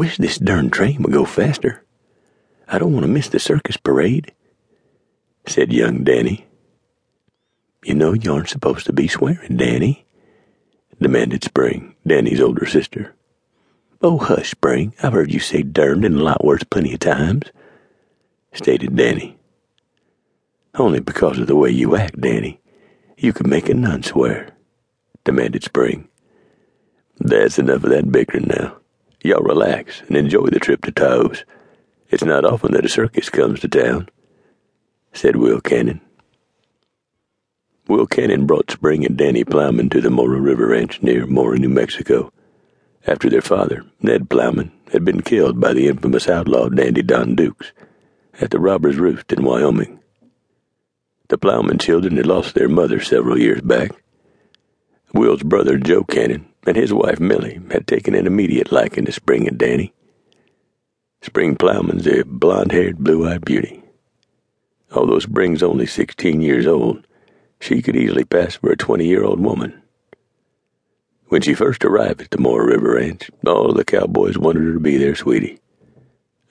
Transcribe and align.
wish 0.00 0.16
this 0.16 0.38
darn 0.38 0.70
train 0.70 1.02
would 1.02 1.12
go 1.12 1.26
faster. 1.26 1.84
I 2.66 2.78
don't 2.78 2.94
want 2.94 3.04
to 3.04 3.12
miss 3.12 3.28
the 3.28 3.38
circus 3.38 3.76
parade, 3.76 4.32
said 5.46 5.74
young 5.74 6.04
Danny. 6.04 6.46
You 7.84 7.92
know 7.96 8.14
you 8.14 8.32
aren't 8.32 8.48
supposed 8.48 8.86
to 8.86 8.94
be 8.94 9.08
swearing, 9.08 9.58
Danny, 9.58 10.06
demanded 11.02 11.44
Spring, 11.44 11.96
Danny's 12.06 12.40
older 12.40 12.64
sister. 12.64 13.14
Oh, 14.00 14.16
hush, 14.16 14.52
Spring. 14.52 14.94
I've 15.02 15.12
heard 15.12 15.34
you 15.34 15.38
say 15.38 15.62
derned 15.62 16.06
and 16.06 16.16
a 16.16 16.24
lot 16.24 16.46
worse 16.46 16.64
plenty 16.64 16.94
of 16.94 17.00
times, 17.00 17.52
stated 18.54 18.96
Danny. 18.96 19.36
Only 20.76 21.00
because 21.00 21.38
of 21.38 21.46
the 21.46 21.56
way 21.56 21.68
you 21.68 21.94
act, 21.94 22.18
Danny. 22.18 22.58
You 23.18 23.34
could 23.34 23.46
make 23.46 23.68
a 23.68 23.74
nun 23.74 24.02
swear, 24.02 24.56
demanded 25.24 25.62
Spring. 25.62 26.08
That's 27.18 27.58
enough 27.58 27.84
of 27.84 27.90
that 27.90 28.10
bickering 28.10 28.46
now. 28.46 28.80
Y'all 29.22 29.42
relax 29.42 30.00
and 30.08 30.16
enjoy 30.16 30.46
the 30.46 30.58
trip 30.58 30.82
to 30.82 30.92
Taos. 30.92 31.44
It's 32.08 32.24
not 32.24 32.44
often 32.44 32.72
that 32.72 32.86
a 32.86 32.88
circus 32.88 33.28
comes 33.28 33.60
to 33.60 33.68
town, 33.68 34.08
said 35.12 35.36
Will 35.36 35.60
Cannon. 35.60 36.00
Will 37.86 38.06
Cannon 38.06 38.46
brought 38.46 38.70
Spring 38.70 39.04
and 39.04 39.18
Danny 39.18 39.44
Plowman 39.44 39.90
to 39.90 40.00
the 40.00 40.10
Mora 40.10 40.40
River 40.40 40.68
Ranch 40.68 41.02
near 41.02 41.26
Mora, 41.26 41.58
New 41.58 41.68
Mexico, 41.68 42.32
after 43.06 43.28
their 43.28 43.42
father, 43.42 43.84
Ned 44.00 44.30
Plowman, 44.30 44.72
had 44.92 45.04
been 45.04 45.20
killed 45.20 45.60
by 45.60 45.72
the 45.72 45.88
infamous 45.88 46.28
outlaw 46.28 46.68
Dandy 46.68 47.02
Don 47.02 47.34
Dukes 47.34 47.72
at 48.40 48.50
the 48.50 48.60
Robber's 48.60 48.96
Roost 48.96 49.32
in 49.32 49.44
Wyoming. 49.44 50.00
The 51.28 51.38
Plowman 51.38 51.78
children 51.78 52.16
had 52.16 52.26
lost 52.26 52.54
their 52.54 52.68
mother 52.68 53.00
several 53.00 53.38
years 53.38 53.60
back. 53.60 53.90
Will's 55.12 55.42
brother, 55.42 55.76
Joe 55.76 56.04
Cannon, 56.04 56.46
and 56.66 56.76
his 56.76 56.92
wife, 56.92 57.18
Millie, 57.18 57.60
had 57.70 57.86
taken 57.86 58.14
an 58.14 58.26
immediate 58.26 58.70
liking 58.70 59.04
to 59.06 59.12
Spring 59.12 59.48
and 59.48 59.58
Danny. 59.58 59.92
Spring 61.22 61.56
Plowman's 61.56 62.06
a 62.06 62.22
blond 62.24 62.72
haired, 62.72 62.98
blue 62.98 63.28
eyed 63.28 63.44
beauty. 63.44 63.82
Although 64.92 65.18
Spring's 65.18 65.62
only 65.62 65.86
16 65.86 66.40
years 66.40 66.66
old, 66.66 67.06
she 67.60 67.82
could 67.82 67.96
easily 67.96 68.24
pass 68.24 68.56
for 68.56 68.70
a 68.70 68.76
20 68.76 69.04
year 69.06 69.24
old 69.24 69.40
woman. 69.40 69.82
When 71.26 71.42
she 71.42 71.54
first 71.54 71.84
arrived 71.84 72.22
at 72.22 72.30
the 72.30 72.38
Mora 72.38 72.66
River 72.66 72.94
Ranch, 72.94 73.30
all 73.46 73.72
the 73.72 73.84
cowboys 73.84 74.38
wanted 74.38 74.64
her 74.64 74.72
to 74.72 74.80
be 74.80 74.96
their 74.96 75.14
sweetie, 75.14 75.60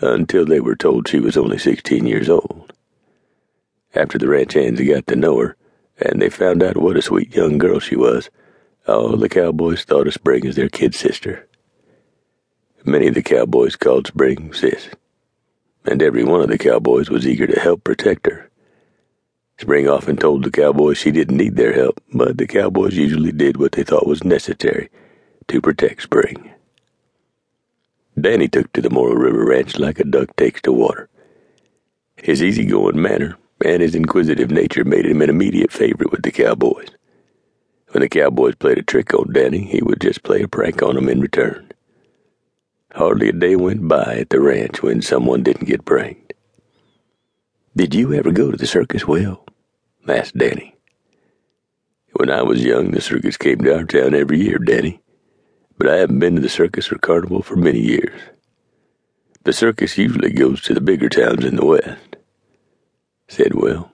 until 0.00 0.44
they 0.44 0.60
were 0.60 0.76
told 0.76 1.08
she 1.08 1.20
was 1.20 1.36
only 1.36 1.58
16 1.58 2.06
years 2.06 2.28
old. 2.28 2.72
After 3.94 4.18
the 4.18 4.28
ranch 4.28 4.52
hands 4.52 4.80
got 4.80 5.06
to 5.06 5.16
know 5.16 5.38
her, 5.38 5.56
and 5.98 6.20
they 6.20 6.28
found 6.28 6.62
out 6.62 6.76
what 6.76 6.96
a 6.96 7.02
sweet 7.02 7.34
young 7.34 7.56
girl 7.56 7.78
she 7.78 7.96
was, 7.96 8.28
all 8.88 9.16
the 9.16 9.28
cowboys 9.28 9.84
thought 9.84 10.06
of 10.06 10.14
Spring 10.14 10.46
as 10.46 10.56
their 10.56 10.68
kid 10.68 10.94
sister. 10.94 11.46
Many 12.84 13.08
of 13.08 13.14
the 13.14 13.22
cowboys 13.22 13.74
called 13.74 14.06
Spring 14.06 14.52
Sis, 14.52 14.88
and 15.84 16.00
every 16.00 16.22
one 16.22 16.40
of 16.40 16.48
the 16.48 16.58
cowboys 16.58 17.10
was 17.10 17.26
eager 17.26 17.46
to 17.46 17.58
help 17.58 17.82
protect 17.82 18.26
her. 18.26 18.48
Spring 19.58 19.88
often 19.88 20.16
told 20.16 20.44
the 20.44 20.50
cowboys 20.50 20.98
she 20.98 21.10
didn't 21.10 21.36
need 21.36 21.56
their 21.56 21.72
help, 21.72 22.00
but 22.12 22.38
the 22.38 22.46
cowboys 22.46 22.94
usually 22.96 23.32
did 23.32 23.56
what 23.56 23.72
they 23.72 23.82
thought 23.82 24.06
was 24.06 24.22
necessary 24.22 24.88
to 25.48 25.60
protect 25.60 26.02
Spring. 26.02 26.52
Danny 28.20 28.48
took 28.48 28.72
to 28.72 28.80
the 28.80 28.90
Mora 28.90 29.18
River 29.18 29.44
Ranch 29.44 29.78
like 29.78 29.98
a 29.98 30.04
duck 30.04 30.34
takes 30.36 30.62
to 30.62 30.72
water. 30.72 31.08
His 32.16 32.42
easygoing 32.42 33.00
manner 33.00 33.36
and 33.64 33.82
his 33.82 33.94
inquisitive 33.94 34.50
nature 34.50 34.84
made 34.84 35.06
him 35.06 35.22
an 35.22 35.30
immediate 35.30 35.72
favorite 35.72 36.12
with 36.12 36.22
the 36.22 36.30
cowboys. 36.30 36.95
When 37.96 38.02
the 38.02 38.10
cowboys 38.10 38.56
played 38.56 38.76
a 38.76 38.82
trick 38.82 39.14
on 39.14 39.32
Danny, 39.32 39.64
he 39.64 39.80
would 39.82 40.02
just 40.02 40.22
play 40.22 40.42
a 40.42 40.48
prank 40.48 40.82
on 40.82 40.96
them 40.96 41.08
in 41.08 41.18
return. 41.18 41.72
Hardly 42.92 43.30
a 43.30 43.32
day 43.32 43.56
went 43.56 43.88
by 43.88 44.18
at 44.20 44.28
the 44.28 44.38
ranch 44.38 44.82
when 44.82 45.00
someone 45.00 45.42
didn't 45.42 45.66
get 45.66 45.86
pranked. 45.86 46.34
Did 47.74 47.94
you 47.94 48.12
ever 48.12 48.32
go 48.32 48.50
to 48.50 48.56
the 48.58 48.66
circus, 48.66 49.06
Will? 49.06 49.46
asked 50.06 50.36
Danny. 50.36 50.76
When 52.12 52.30
I 52.30 52.42
was 52.42 52.62
young, 52.62 52.90
the 52.90 53.00
circus 53.00 53.38
came 53.38 53.60
to 53.60 53.74
our 53.74 53.84
town 53.84 54.14
every 54.14 54.42
year, 54.42 54.58
Danny, 54.58 55.00
but 55.78 55.88
I 55.88 55.96
haven't 55.96 56.18
been 56.18 56.34
to 56.34 56.42
the 56.42 56.50
circus 56.50 56.92
or 56.92 56.98
carnival 56.98 57.40
for 57.40 57.56
many 57.56 57.80
years. 57.80 58.20
The 59.44 59.54
circus 59.54 59.96
usually 59.96 60.32
goes 60.32 60.60
to 60.64 60.74
the 60.74 60.82
bigger 60.82 61.08
towns 61.08 61.46
in 61.46 61.56
the 61.56 61.64
West, 61.64 62.16
said 63.26 63.54
Will. 63.54 63.90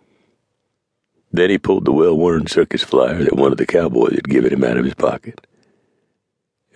Then 1.32 1.50
he 1.50 1.59
pulled 1.59 1.87
the 1.87 1.93
well 1.93 2.16
worn 2.16 2.47
circus 2.47 2.82
flyer 2.82 3.25
that 3.25 3.37
one 3.37 3.53
of 3.53 3.59
the 3.59 3.66
cowboys 3.66 4.15
had 4.15 4.28
given 4.28 4.53
him 4.53 4.65
out 4.65 4.76
of 4.76 4.84
his 4.84 4.94
pocket. 4.94 5.47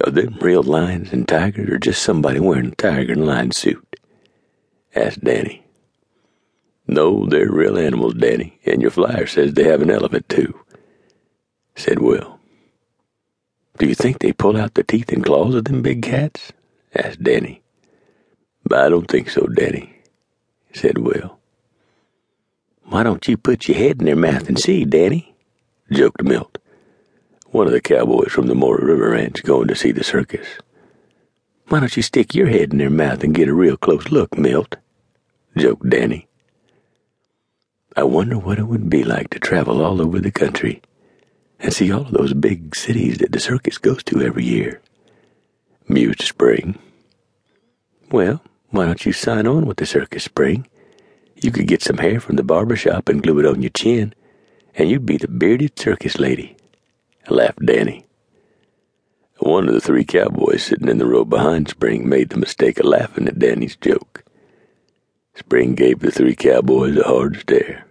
Are 0.04 0.10
them 0.10 0.38
real 0.40 0.62
lions 0.62 1.12
and 1.12 1.28
tigers 1.28 1.70
or 1.70 1.78
just 1.78 2.02
somebody 2.02 2.40
wearing 2.40 2.66
a 2.68 2.74
tiger 2.74 3.12
and 3.12 3.26
lion 3.26 3.52
suit? 3.52 3.96
asked 4.94 5.22
Danny. 5.22 5.64
No, 6.86 7.26
they're 7.26 7.50
real 7.50 7.78
animals, 7.78 8.14
Danny, 8.14 8.58
and 8.64 8.80
your 8.80 8.90
flyer 8.90 9.26
says 9.26 9.52
they 9.52 9.64
have 9.64 9.82
an 9.82 9.90
elephant 9.90 10.28
too, 10.28 10.58
said 11.74 11.98
Will. 11.98 12.38
Do 13.78 13.86
you 13.86 13.94
think 13.94 14.20
they 14.20 14.32
pull 14.32 14.56
out 14.56 14.74
the 14.74 14.84
teeth 14.84 15.12
and 15.12 15.24
claws 15.24 15.54
of 15.54 15.64
them 15.64 15.82
big 15.82 16.02
cats? 16.02 16.52
asked 16.94 17.22
Danny. 17.22 17.62
I 18.72 18.88
don't 18.88 19.10
think 19.10 19.28
so, 19.28 19.46
Danny, 19.46 20.00
said 20.72 20.98
Will. 20.98 21.38
Why 22.88 23.02
don't 23.02 23.26
you 23.26 23.36
put 23.36 23.66
your 23.66 23.76
head 23.76 23.98
in 23.98 24.06
their 24.06 24.16
mouth 24.16 24.48
and 24.48 24.58
see, 24.58 24.84
Danny? 24.84 25.34
joked 25.90 26.22
Milt, 26.22 26.58
one 27.48 27.66
of 27.66 27.72
the 27.72 27.80
cowboys 27.80 28.30
from 28.30 28.46
the 28.46 28.54
Mora 28.54 28.84
River 28.84 29.10
Ranch 29.10 29.42
going 29.42 29.66
to 29.68 29.74
see 29.74 29.90
the 29.90 30.04
circus. 30.04 30.46
Why 31.68 31.80
don't 31.80 31.96
you 31.96 32.02
stick 32.02 32.32
your 32.32 32.46
head 32.46 32.70
in 32.72 32.78
their 32.78 32.90
mouth 32.90 33.24
and 33.24 33.34
get 33.34 33.48
a 33.48 33.54
real 33.54 33.76
close 33.76 34.10
look, 34.10 34.38
Milt? 34.38 34.76
joked 35.56 35.88
Danny. 35.90 36.28
I 37.96 38.04
wonder 38.04 38.38
what 38.38 38.58
it 38.58 38.68
would 38.68 38.88
be 38.88 39.02
like 39.02 39.30
to 39.30 39.40
travel 39.40 39.84
all 39.84 40.00
over 40.00 40.20
the 40.20 40.30
country 40.30 40.80
and 41.58 41.72
see 41.72 41.90
all 41.90 42.02
of 42.02 42.12
those 42.12 42.34
big 42.34 42.76
cities 42.76 43.18
that 43.18 43.32
the 43.32 43.40
circus 43.40 43.78
goes 43.78 44.04
to 44.04 44.22
every 44.22 44.44
year, 44.44 44.80
mused 45.88 46.22
Spring. 46.22 46.78
Well, 48.12 48.42
why 48.70 48.86
don't 48.86 49.04
you 49.04 49.12
sign 49.12 49.48
on 49.48 49.66
with 49.66 49.78
the 49.78 49.86
circus, 49.86 50.22
Spring? 50.22 50.68
You 51.42 51.50
could 51.50 51.66
get 51.66 51.82
some 51.82 51.98
hair 51.98 52.18
from 52.18 52.36
the 52.36 52.42
barber 52.42 52.76
shop 52.76 53.08
and 53.08 53.22
glue 53.22 53.38
it 53.40 53.46
on 53.46 53.62
your 53.62 53.70
chin, 53.70 54.14
and 54.74 54.90
you'd 54.90 55.06
be 55.06 55.18
the 55.18 55.28
bearded 55.28 55.78
circus 55.78 56.18
lady, 56.18 56.56
laughed 57.28 57.64
Danny. 57.64 58.06
One 59.38 59.68
of 59.68 59.74
the 59.74 59.80
three 59.80 60.04
cowboys 60.04 60.62
sitting 60.62 60.88
in 60.88 60.98
the 60.98 61.06
row 61.06 61.24
behind 61.24 61.68
Spring 61.68 62.08
made 62.08 62.30
the 62.30 62.38
mistake 62.38 62.80
of 62.80 62.86
laughing 62.86 63.28
at 63.28 63.38
Danny's 63.38 63.76
joke. 63.76 64.24
Spring 65.34 65.74
gave 65.74 66.00
the 66.00 66.10
three 66.10 66.34
cowboys 66.34 66.96
a 66.96 67.04
hard 67.04 67.36
stare. 67.36 67.86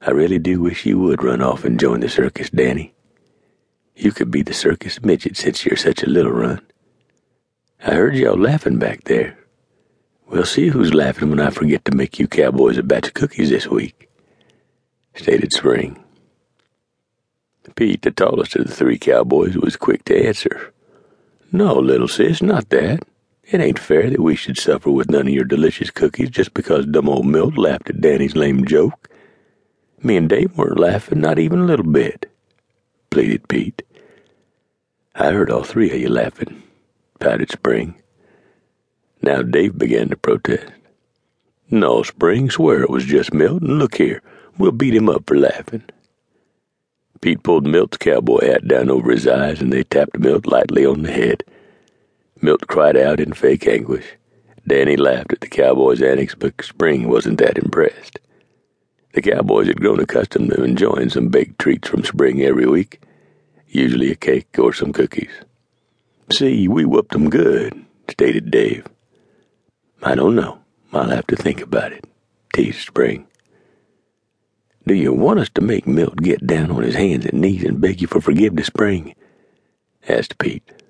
I 0.00 0.12
really 0.12 0.38
do 0.38 0.60
wish 0.60 0.86
you 0.86 0.98
would 1.00 1.24
run 1.24 1.42
off 1.42 1.64
and 1.64 1.78
join 1.78 2.00
the 2.00 2.08
circus, 2.08 2.50
Danny. 2.50 2.94
You 3.96 4.12
could 4.12 4.30
be 4.30 4.42
the 4.42 4.54
circus 4.54 5.02
midget 5.02 5.36
since 5.36 5.66
you're 5.66 5.76
such 5.76 6.04
a 6.04 6.08
little 6.08 6.32
run. 6.32 6.60
I 7.84 7.92
heard 7.94 8.14
y'all 8.14 8.38
laughing 8.38 8.78
back 8.78 9.04
there. 9.04 9.39
We'll 10.30 10.44
see 10.44 10.68
who's 10.68 10.94
laughing 10.94 11.28
when 11.28 11.40
I 11.40 11.50
forget 11.50 11.84
to 11.86 11.96
make 11.96 12.20
you 12.20 12.28
cowboys 12.28 12.78
a 12.78 12.84
batch 12.84 13.08
of 13.08 13.14
cookies 13.14 13.50
this 13.50 13.66
week, 13.66 14.08
stated 15.16 15.52
Spring. 15.52 16.04
Pete, 17.74 18.02
the 18.02 18.12
tallest 18.12 18.54
of 18.54 18.68
the 18.68 18.72
three 18.72 18.96
cowboys, 18.96 19.56
was 19.56 19.74
quick 19.74 20.04
to 20.04 20.26
answer. 20.26 20.72
No, 21.50 21.74
little 21.74 22.06
sis, 22.06 22.42
not 22.42 22.68
that. 22.68 23.00
It 23.42 23.60
ain't 23.60 23.80
fair 23.80 24.08
that 24.08 24.20
we 24.20 24.36
should 24.36 24.56
suffer 24.56 24.92
with 24.92 25.10
none 25.10 25.26
of 25.26 25.34
your 25.34 25.44
delicious 25.44 25.90
cookies 25.90 26.30
just 26.30 26.54
because 26.54 26.86
dumb 26.86 27.08
old 27.08 27.26
Milt 27.26 27.58
laughed 27.58 27.90
at 27.90 28.00
Danny's 28.00 28.36
lame 28.36 28.64
joke. 28.64 29.10
Me 30.00 30.16
and 30.16 30.28
Dave 30.28 30.56
weren't 30.56 30.78
laughing, 30.78 31.20
not 31.20 31.40
even 31.40 31.58
a 31.58 31.64
little 31.64 31.90
bit, 31.90 32.30
pleaded 33.10 33.48
Pete. 33.48 33.82
I 35.12 35.32
heard 35.32 35.50
all 35.50 35.64
three 35.64 35.90
of 35.90 36.00
you 36.00 36.08
laughing, 36.08 36.62
pouted 37.18 37.50
Spring. 37.50 38.00
Now 39.22 39.42
Dave 39.42 39.76
began 39.76 40.08
to 40.08 40.16
protest. 40.16 40.72
No, 41.70 42.02
Spring, 42.02 42.50
swear 42.50 42.82
it 42.82 42.90
was 42.90 43.04
just 43.04 43.34
Milt, 43.34 43.62
and 43.62 43.78
look 43.78 43.96
here, 43.96 44.22
we'll 44.58 44.72
beat 44.72 44.94
him 44.94 45.08
up 45.08 45.24
for 45.26 45.36
laughing. 45.36 45.84
Pete 47.20 47.42
pulled 47.42 47.66
Milt's 47.66 47.98
cowboy 47.98 48.46
hat 48.46 48.66
down 48.66 48.90
over 48.90 49.10
his 49.10 49.26
eyes, 49.26 49.60
and 49.60 49.72
they 49.72 49.84
tapped 49.84 50.18
Milt 50.18 50.46
lightly 50.46 50.86
on 50.86 51.02
the 51.02 51.12
head. 51.12 51.44
Milt 52.40 52.66
cried 52.66 52.96
out 52.96 53.20
in 53.20 53.34
fake 53.34 53.66
anguish. 53.66 54.06
Danny 54.66 54.96
laughed 54.96 55.34
at 55.34 55.40
the 55.40 55.48
cowboy's 55.48 56.00
antics, 56.00 56.34
but 56.34 56.62
Spring 56.62 57.08
wasn't 57.08 57.38
that 57.38 57.58
impressed. 57.58 58.18
The 59.12 59.22
cowboys 59.22 59.66
had 59.66 59.80
grown 59.80 60.00
accustomed 60.00 60.50
to 60.50 60.64
enjoying 60.64 61.10
some 61.10 61.28
baked 61.28 61.58
treats 61.58 61.88
from 61.88 62.04
Spring 62.04 62.42
every 62.42 62.66
week, 62.66 63.02
usually 63.68 64.10
a 64.10 64.16
cake 64.16 64.56
or 64.58 64.72
some 64.72 64.92
cookies. 64.92 65.30
See, 66.32 66.68
we 66.68 66.84
whooped 66.84 67.14
'em 67.14 67.28
good, 67.28 67.84
stated 68.08 68.50
Dave. 68.50 68.86
I 70.02 70.14
don't 70.14 70.34
know. 70.34 70.60
I'll 70.92 71.10
have 71.10 71.26
to 71.28 71.36
think 71.36 71.60
about 71.60 71.92
it, 71.92 72.04
teased 72.54 72.86
Spring. 72.86 73.26
Do 74.86 74.94
you 74.94 75.12
want 75.12 75.40
us 75.40 75.50
to 75.50 75.60
make 75.60 75.86
Milt 75.86 76.16
get 76.16 76.46
down 76.46 76.70
on 76.70 76.82
his 76.82 76.94
hands 76.94 77.26
and 77.26 77.40
knees 77.40 77.64
and 77.64 77.80
beg 77.80 78.00
you 78.00 78.06
for 78.08 78.20
forgiveness, 78.20 78.66
Spring? 78.68 79.14
asked 80.08 80.38
Pete. 80.38 80.72